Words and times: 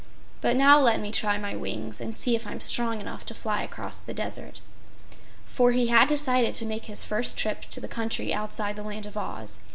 But 0.41 0.55
now 0.55 0.79
let 0.79 0.99
me 0.99 1.11
try 1.11 1.37
my 1.37 1.55
wings 1.55 2.01
and 2.01 2.15
see 2.15 2.35
if 2.35 2.47
I'm 2.47 2.59
strong 2.59 2.99
enough 2.99 3.23
to 3.27 3.35
fly 3.35 3.61
across 3.61 3.99
the 3.99 4.15
desert." 4.15 4.59
For 5.45 5.73
he 5.73 5.89
had 5.89 6.07
decided 6.07 6.55
to 6.55 6.65
make 6.65 6.85
his 6.85 7.03
first 7.03 7.37
trip 7.37 7.69
to 7.69 7.79
the 7.79 7.87
country 7.87 8.33
outside 8.33 8.77
the 8.77 8.83
Land 8.83 9.05
of 9.05 9.15
Oz. 9.15 9.59